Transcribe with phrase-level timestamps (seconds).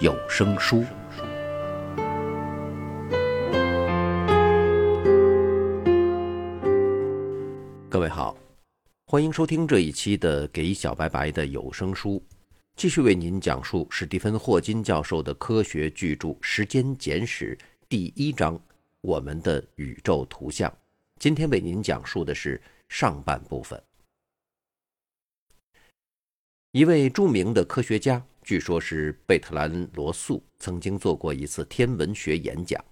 [0.00, 0.84] 有声书。
[7.88, 8.36] 各位好，
[9.08, 12.22] 欢迎收听这一期的给小白白的有声书，
[12.76, 18.56] 继续为您讲述史蒂芬·霍金教授的科学巨著《时间简史》第一章
[19.00, 20.70] 《我们的宇宙图像》。
[21.18, 23.82] 今天为您讲述的是上半部分。
[26.70, 32.82] 一位著名的科学家，据说是贝特兰·罗素，曾经做过一次天文学演讲。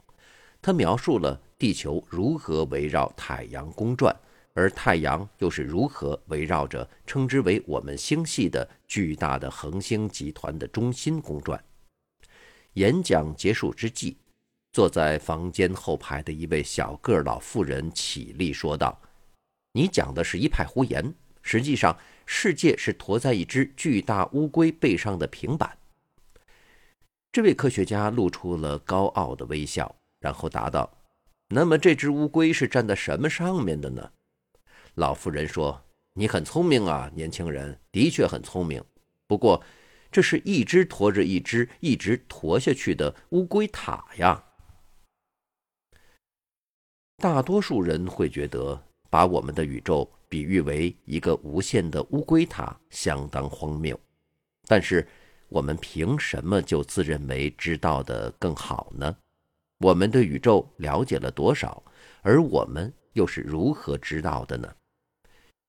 [0.61, 4.15] 他描述了地球如何围绕太阳公转，
[4.53, 11.59] 而太阳又是如何围绕着称之为我们星系的巨大的恒星集团的中心公转。
[12.75, 14.19] 演讲结束之际，
[14.73, 19.01] 坐在房间后排的一位小个老妇人起立说道
[19.73, 21.15] ：“你讲的是一派胡言，
[21.47, 21.97] 实际上。”
[22.29, 25.79] 世界是驮在一只巨大乌龟背上的平板。
[27.31, 30.93] 这位科学家露出了高傲的微笑，然后答道
[31.55, 34.11] ：“那么这只乌龟是站在什么上面的呢？”
[34.97, 35.81] 老妇人说
[36.19, 38.83] ：“你很聪明啊，年轻人，的确很聪明。
[39.29, 39.63] 不过，
[40.11, 44.43] 这是一只驮着一只一直驮下去的乌龟塔呀。
[47.19, 53.99] 大多数人会觉得，把我们的宇宙。”比喻为一个无限的乌龟塔，相当荒谬。
[54.67, 55.07] 但是，
[55.49, 59.17] 我们凭什么就自认为知道的更好呢？
[59.79, 61.83] 我们对宇宙了解了多少？
[62.23, 64.75] 而我们又是如何知道的呢？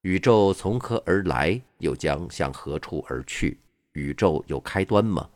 [0.02, 3.60] 宇宙从何而来，又将向何处而去？
[3.94, 5.30] 宇宙有开端吗？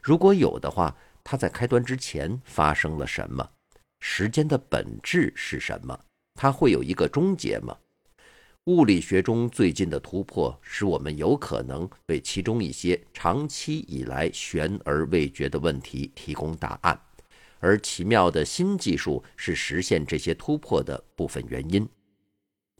[0.00, 3.48] 如果有的话，它在开端之前发生了什么？
[4.00, 5.98] 时间的本质是什么？
[6.34, 7.76] 它会有一个终结吗？
[8.66, 16.96] 物理学中最近的突破，使我们有可能为其中一些长期以来悬而未决的问题提供答案，
[17.58, 21.84] 而奇妙的新技术是实现这些突破的部分原因。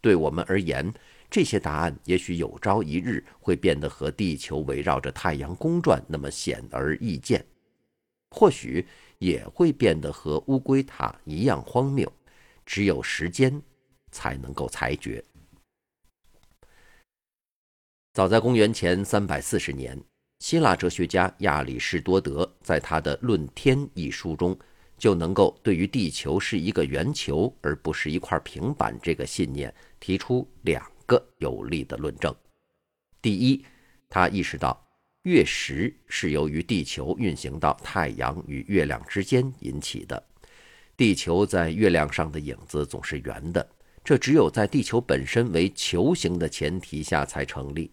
[0.01, 0.89] 对我们而言，
[1.29, 7.45] 这些答案也许有朝一日会变得和地球围绕着太阳公转那么显而易见，
[8.31, 8.87] 或许
[9.19, 12.11] 也会变得和乌龟塔一样荒谬。
[12.65, 13.61] 只有时间
[14.13, 15.25] 才能够裁决。
[18.13, 19.99] 早在公元前三百四十年，
[20.41, 24.55] 希腊哲学家亚里士多德在他的《论天》一书中，
[24.99, 32.35] 就能够对于地球是一个圆球而不是一块平板这个信念提出两个有力的论证。
[33.23, 33.65] 第一，
[34.11, 34.79] 他意识到
[35.23, 40.23] 月食是由于地球运行到太阳与月亮之间引起的，
[40.99, 43.67] 地球在月亮上的影子总是圆的，
[44.05, 47.91] 这只有在地球本身为球形的前提下才成立。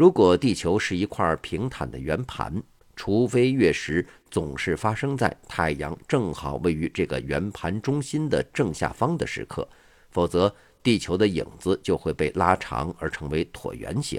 [0.00, 2.50] 如果地球是一块平坦的圆盘，
[2.96, 9.68] 除非月食总是发生在太阳正好位于这个圆盘中心的正下方的时刻，
[10.08, 10.50] 否则
[10.82, 14.18] 地球的影子就会被拉长而成为椭圆形。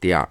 [0.00, 0.26] 第二，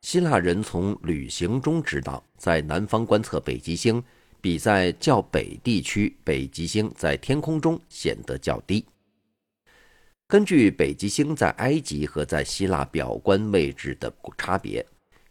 [0.00, 4.02] 希腊人从旅行中知道，在南方观测北极星，
[4.40, 8.84] 比在较北地区北极星在天空中显得较低。
[10.28, 14.84] 根据北极星在埃及和在希腊表观位置的差别，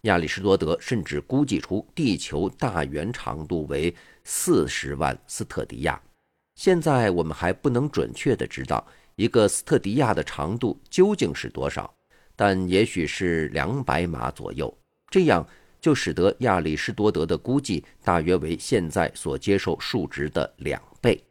[0.04, 6.02] 亚里士多德甚至估计出地球大圆长度为四十万斯特迪亚。
[6.56, 11.94] 现在我们还不能准确地知道一个斯特迪亚的长度究竟是多少，
[12.34, 14.74] 但也许是两百码左右。
[15.10, 15.46] 这样
[15.82, 21.22] 就使得亚里士多德的估计大约为现在所接受数值的两倍。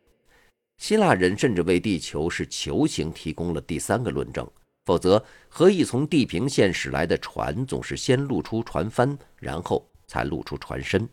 [0.79, 4.47] 希腊人甚至为地球是球形提供了第三个论证，
[4.85, 11.09] 否则何以从地平线驶来的船总是先露出船帆，然后才露出船身？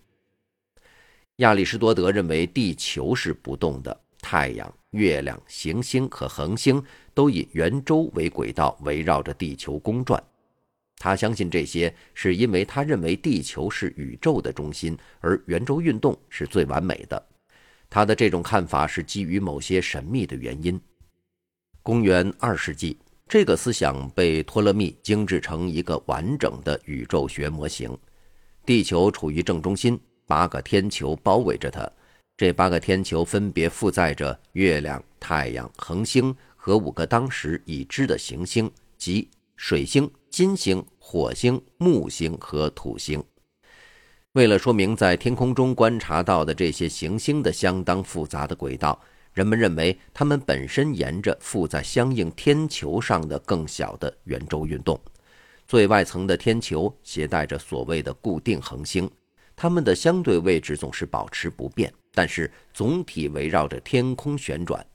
[1.37, 6.83] 亚里士多德认为地球是不动的，太阳、月亮、行星和恒星
[7.13, 10.21] 都以圆周为轨道围绕着地球公转。
[10.97, 17.27] 他相信这些是因为他认为地球是宇宙的中心，而圆周运动是最完美的。
[17.93, 20.79] 他的这种看法是基于某些神秘的原因。
[21.83, 22.97] 公元二世纪，
[23.27, 27.95] 这个思想被托勒密精制成一个完整的宇宙学模型。
[28.65, 31.91] 地球处于正中心，八个天球包围着它。
[32.38, 43.21] 这八个天球分别负载着月亮、太阳、恒星和五个当时已知的行星，即水星、金星、火星、木星和土星。
[44.33, 48.97] 为了说明在天空中观察到的这些行星的相当复杂的轨道，
[49.33, 54.97] 人们认为它们本身沿着附在相应天球上的更小的圆周运动。
[55.67, 59.09] 最外层的天球携带着所谓的固定恒星，
[59.53, 64.85] 它们的相对位置总是保持不变，但是总体围绕着天空旋转。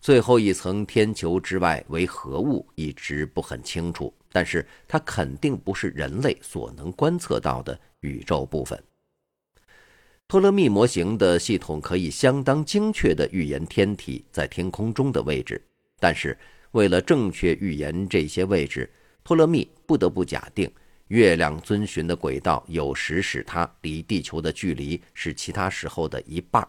[0.00, 8.82] 最后一层天球之外为何物，一直不很清楚，但是它肯定不是人类所能观测到的宇宙部分。
[10.28, 15.60] 托勒密模型的系统可以相当精确地预言天体在天空中的位置，
[15.98, 16.38] 但是
[16.70, 18.88] 为了正确预言这些位置，
[19.24, 20.70] 托勒密不得不假定，
[21.08, 26.64] 月亮遵循的轨道有时使它离地球的距离是其他时候的一半。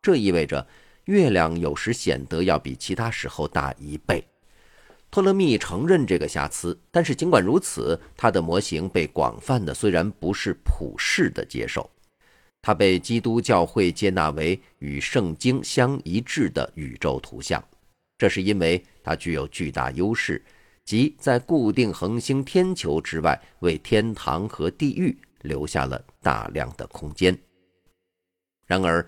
[0.00, 0.64] 这意味着，
[1.06, 4.24] 月亮有时显得要比其他时候大一倍。
[5.10, 11.88] 托勒密承认这个瑕疵，但是尽管如此，他的模型被广泛的，虽然不是普世的接受。
[12.62, 17.62] 他被基督教会接纳为与圣经相一致的宇宙图像，
[18.18, 20.40] 这是因为它具有巨大优势。
[20.84, 27.36] 即在固定恒星天球之外，为天堂和地狱留下了大量的空间。
[28.66, 29.06] 然而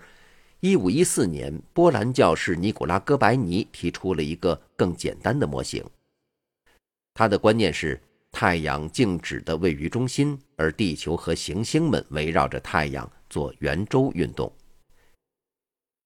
[0.61, 5.83] ，1514年，波兰教士尼古拉·哥白尼提出了一个更简单的模型。
[7.13, 8.01] 他的观念是：
[8.31, 14.51] 太阳静止的位于中心，而地球和行星们围绕着太阳做圆周运动。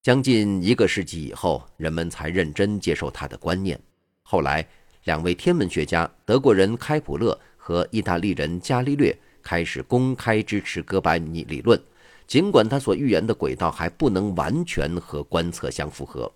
[0.03, 3.79] 将近一个世纪以后，人们才认真接受他的观念。
[4.21, 4.67] 后来，
[5.05, 11.81] 两位天文学家，德国人开普勒和意大利人伽利略开始公开支持哥白尼理论，
[12.25, 16.29] 尽管他所预言的轨道还不能完全和观测相符合。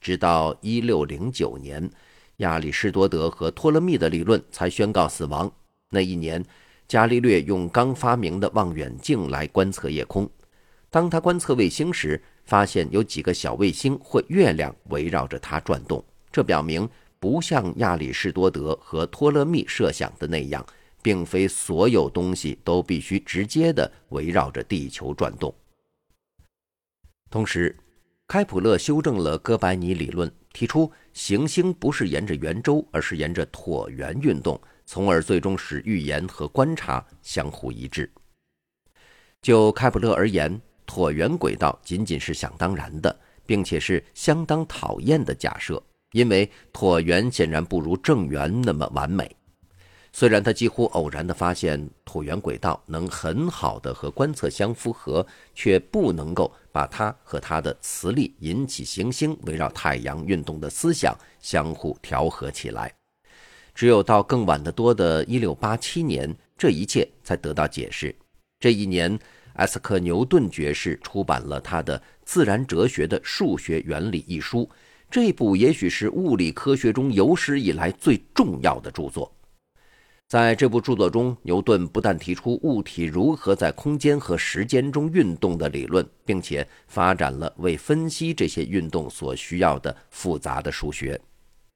[0.00, 1.90] 直到1609年，
[2.38, 5.50] 亚里士多德和托勒密的理论才宣告死亡。
[5.90, 6.44] 那一年，
[6.86, 10.28] 伽利略用刚发明的望远镜来观测夜空。
[10.90, 16.88] 当他观测卫星时，发现有几个小卫星或月亮围绕着它转动，这表明。
[17.20, 20.64] 不像亚里士多德和托勒密设想的那样，
[21.02, 25.52] 并非所有东西都必须直接的围绕着地球转动。
[27.28, 27.76] 同时，
[28.28, 38.10] 开普勒修正了哥白尼理论，提出行星不是沿着圆周，而是沿着椭圆运动，从而最终使预言和观察相互一致。
[39.40, 43.16] 就开普勒而言，椭圆轨道仅仅是想当然的，
[43.46, 45.80] 并且是相当讨厌的假设。
[46.10, 49.30] 因为椭圆显然不如正圆那么完美。
[50.12, 55.24] 虽然他几乎偶然地发现椭圆轨道能很好的和观测相符合，
[55.54, 62.94] 却不能够把它和他的磁力引起行星围绕太阳运动的思想相互调和起来。
[63.74, 68.14] 只有到更晚得多的1687年，这一切才得到解释。
[68.60, 69.18] 这一年，
[69.54, 74.70] 艾斯克牛顿爵士出版了他的《自然哲学的数学原理》一书。
[75.10, 79.34] 这部也许是物理科学中有史以来最重要的著作。
[80.28, 91.18] 在这部著作中，牛顿不但提出物体如何在空间和时间中运动的理论，并且发展了为分析这些运动所需要的复杂的数学。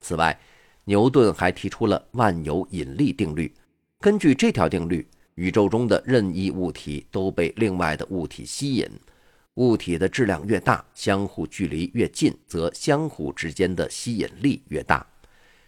[0.03, 0.39] 此外，
[0.85, 3.51] 牛顿还提出了万有引力定律。
[3.99, 8.87] 根据这条定律，宇宙中的任意物体都被另外的物体吸引。
[9.55, 15.07] 物体的质量越大，相互距离越近，则相互之间的吸引力越大。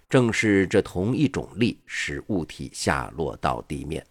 [0.08, 4.04] 正是这同一种力使物体下落到地面。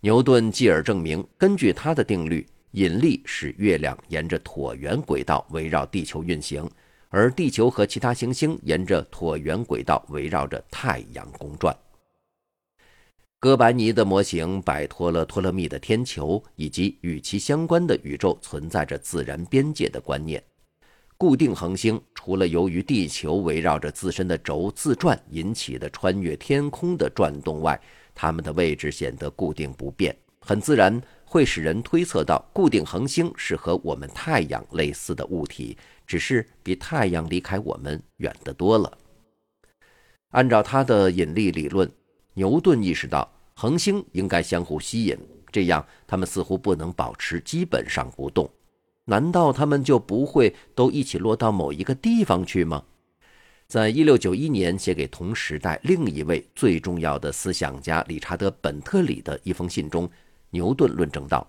[0.00, 6.68] 牛顿继而证明，根据他的定律，引力使月亮沿着椭圆轨道围绕地球运行，
[7.08, 11.74] 而地球和其他行星沿着椭圆轨道围绕着太阳公转。
[13.40, 20.42] 哥白尼的模型摆脱了托勒密的天球以及与其相关的宇宙存在着自然边界的观念。
[21.24, 27.80] 固定恒星除了由于地球围绕着自身的轴自转引起的穿越天空的转动外，
[28.14, 38.92] 它们的位置显得固定不变，很自然会使人推测到固定恒星是和我们太阳类似的物体，只是比太阳离开我们远得多了。
[40.32, 41.90] 按照他的引力理论，
[42.34, 43.26] 牛顿意识到。
[43.54, 45.16] 恒星应该相互吸引，
[45.50, 48.46] 这样它们似乎不能保持基本上不动。
[49.06, 52.82] 难道他们就不会都一起落到某一个地方去吗？
[53.66, 60.08] 在一六九一年写给同时代另一位最重要的思想家理查德·本特里的一封信中，
[60.50, 61.46] 牛顿论证道：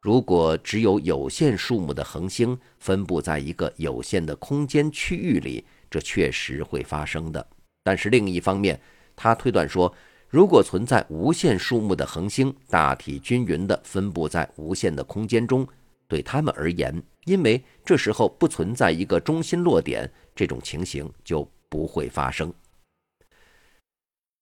[0.00, 7.46] 如果只有有限数目的恒星分布在一个有限的空间区域里，这确实会发生的。
[7.82, 8.80] 但是另一方面，
[9.14, 9.94] 他推断说，
[10.28, 15.66] 如果存在无限数目的恒星大体均匀地分布在无限的空间中，
[16.10, 22.52] 对他们而言，因为这时候不存在一个中心落点，这种情形就不会发生。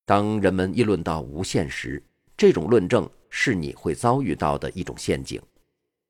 [0.06, 2.02] 当人们议论到无限时，
[2.34, 5.40] 这种论证是你会遭遇到的一种陷阱。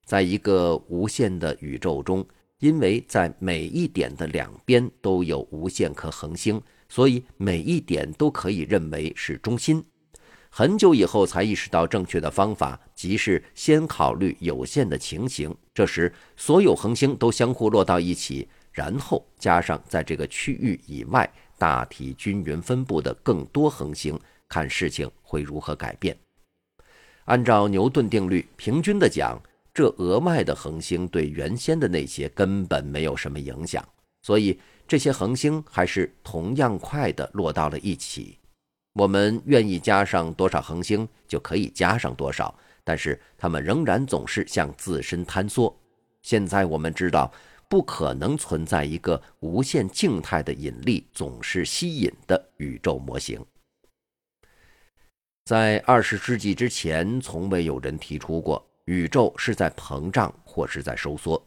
[0.07, 2.25] 在一个无限的宇宙中，
[2.61, 9.85] 因为在每一点的两边都有无限颗恒星，所以每一点都可以认为是中心。
[10.51, 15.55] 很久以后才意识到正确的方法，即是先考虑有限的情形。
[15.75, 21.31] 这时，所有恒星都相互落到一起，然后加上在这个区域以外。
[21.61, 24.17] 大体均匀分布的更多恒星，
[24.49, 26.17] 看事情会如何改变。
[27.25, 29.43] 按照牛顿定律，平均的讲，
[29.75, 33.85] 这额外的恒星对原先的那些根本没有什么影响，
[34.23, 38.38] 所以这些恒星还是同样快的落到了一起。
[38.99, 45.75] 我们愿意加上多少恒星就可以加上多少，但是它们仍然总是向自身坍缩。
[46.21, 47.33] 现在我们知道。
[47.71, 53.45] 不可能存在一个无限静态的引力总是吸引的宇宙模型。
[55.45, 61.47] 在二十世纪之前，从未有人提出过宇宙是在膨胀或是在收缩。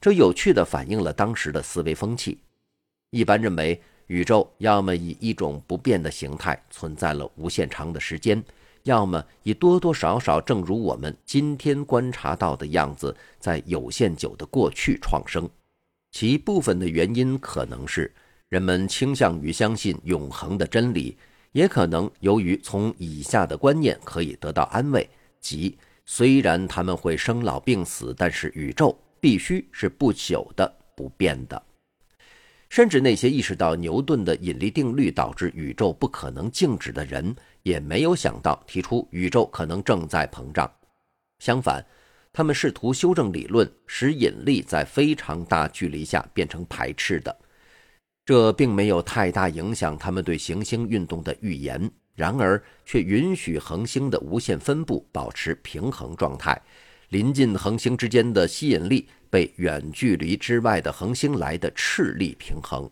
[0.00, 2.40] 这有趣的反映了当时的思维风气。
[3.10, 8.42] 一般认为，宇宙要么以一种不变的形态存在了无限长的时间。
[8.82, 15.48] 要么以多多少少，正如我们今天观察到的样子，在有限久的过去创生，
[16.10, 18.12] 其部分的原因可能是
[18.48, 21.16] 人们倾向于相信永恒的真理，
[21.52, 25.08] 也可能由于从以下的观念可以得到安慰：
[25.40, 31.62] 即虽然他们会生老病死，但是宇宙必须是不朽的、不变的。
[32.70, 37.36] 甚至那些意识到牛顿的引力定律导致宇宙不可能静止的人。
[37.62, 40.72] 也没有想到提出宇宙可能正在膨胀，
[41.40, 41.84] 相反，
[42.32, 47.36] 他们试图修正理论，使引力在非常大距离下变成排斥的。
[48.24, 56.58] 这并没有太大影响他们对行星运动的预言，然而却允许恒星的无限分布保持平衡状态，
[57.10, 62.88] 临近恒星之间的吸引力被远距离之外的恒星来的斥力平衡。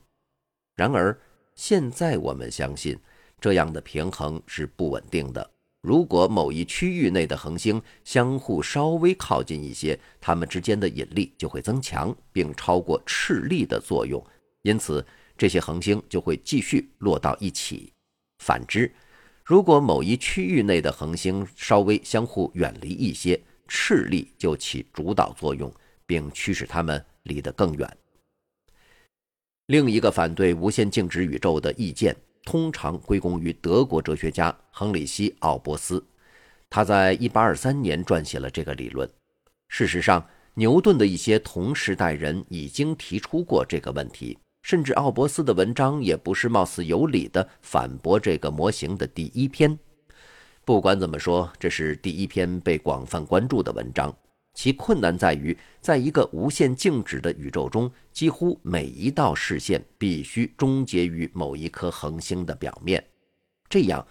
[0.75, 1.16] 然而，
[1.54, 2.98] 现在我们相信。
[3.40, 5.48] 这样的平衡是不稳定的。
[5.80, 14.20] 如果某一区域内的恒星相互稍微靠近一些，它们之间的引力就会增强，并超过斥力的作用，
[14.62, 15.06] 因此
[15.37, 17.92] 这些恒星就会继续落到一起。
[18.40, 18.92] 反之，
[19.44, 25.72] 如果某一区域内的恒星稍微相互远离一些，斥力就起主导作用，
[26.04, 27.96] 并驱使它们离得更远。
[29.66, 32.16] 另一个反对无限静止宇宙的意见。
[32.44, 36.02] 通常归功于德国哲学家亨里希·奥伯斯，
[36.70, 39.06] 他在1823年撰写了这个理论。
[39.68, 49.78] 事实上，牛顿的一些同时代人已经提出过这个问题，甚至奥伯斯的文章也不是貌似有理的反驳这个模型的第一篇。
[50.68, 54.14] 不管怎么说，这是第一篇被广泛关注的文章。
[54.52, 63.02] 其困难在于，在一个无限静止的宇宙中，几乎每一道视线必须终结于某一颗恒星的表面。
[63.66, 64.06] 这样，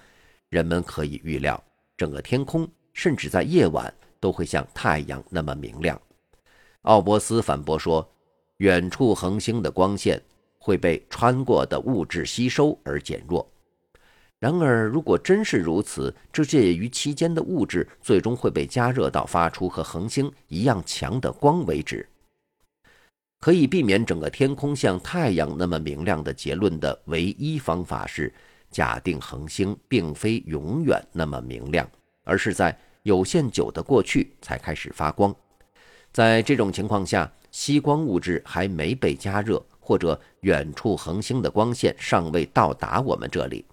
[0.50, 1.64] 人们可以预料，
[1.96, 6.02] 整个天空甚至在夜晚都会像太阳那么明亮。
[6.82, 8.12] 奥伯斯反驳说，
[8.58, 10.20] 远处恒星的光线
[10.58, 13.48] 会被穿过的物质吸收而减弱。
[14.40, 22.08] 然而，如果真是如此，这介于期间的物质最终会被加热到发出和恒星一样强的光为止。
[23.40, 28.32] 可以避免整个天空像太阳那么明亮的结论的唯一方法是，
[28.70, 31.90] 假定恒星并非永远那么明亮，
[32.24, 35.36] 而是在有限久的过去才开始发光。
[36.12, 43.66] 在这种情况下，吸光物质还没被加热，或者远处恒星的光线尚未到达我们这里。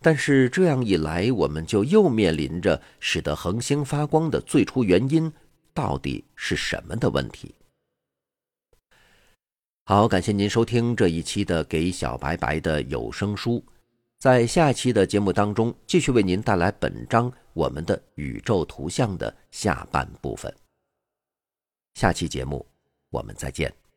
[0.00, 5.32] 但是这样一来，我们就又面临着使得恒星发光的最初原因
[5.74, 7.54] 到底是什么的问题。
[9.84, 13.52] 好，感谢您收听这一期的《给小白白的有声书》，
[14.18, 20.54] 在下期的节目当中，继续为您带来本章我们的宇宙图像的下半部分。
[21.94, 22.64] 下期节目，
[23.10, 23.87] 我们再见。